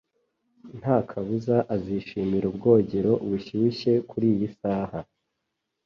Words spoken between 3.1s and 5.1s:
bushyushye kuriyi saha.